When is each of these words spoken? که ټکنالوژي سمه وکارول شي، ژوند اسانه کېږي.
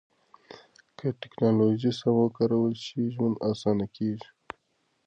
که 0.97 1.07
ټکنالوژي 1.21 1.91
سمه 1.99 2.21
وکارول 2.25 2.73
شي، 2.83 2.99
ژوند 3.13 3.35
اسانه 3.51 3.85
کېږي. 3.95 4.29